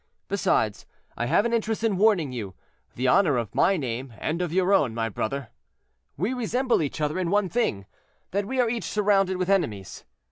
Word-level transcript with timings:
Besides, 0.27 0.87
I 1.15 1.27
have 1.27 1.45
an 1.45 1.53
interest 1.53 1.83
in 1.83 1.95
warning 1.95 2.31
you—the 2.31 3.07
honor 3.07 3.37
of 3.37 3.53
my 3.53 3.77
name 3.77 4.15
and 4.17 4.41
of 4.41 4.51
your 4.51 4.73
own, 4.73 4.95
my 4.95 5.09
brother. 5.09 5.49
We 6.17 6.33
resemble 6.33 6.81
each 6.81 6.99
other 6.99 7.19
in 7.19 7.29
one 7.29 7.49
thing, 7.49 7.85
that 8.31 8.47
we 8.47 8.59
are 8.59 8.67
each 8.67 8.85
surrounded 8.85 9.37
with 9.37 9.47
enemies. 9.47 10.03